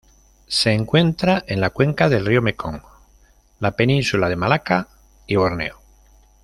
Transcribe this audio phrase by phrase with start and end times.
[0.47, 2.81] Se encuentra en la cuenca del río Mekong,
[3.59, 4.87] la Península de Malaca
[5.27, 5.79] y Borneo.